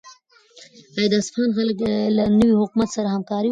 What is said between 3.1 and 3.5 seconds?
همکاري وکړي؟